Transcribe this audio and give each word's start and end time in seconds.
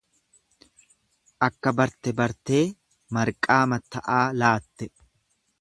Akka 1.49 1.73
barte 1.81 2.15
bartee 2.21 2.63
marqaa 3.19 3.63
matta'aa 3.75 4.21
laatte. 4.43 4.91